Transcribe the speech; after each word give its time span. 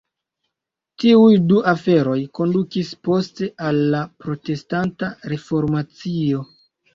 Tiuj 1.01 1.33
du 1.51 1.59
aferoj 1.71 2.15
kondukis 2.39 2.89
poste 3.09 3.51
al 3.67 3.83
la 3.97 4.01
Protestanta 4.25 5.11
Reformacio. 5.35 6.43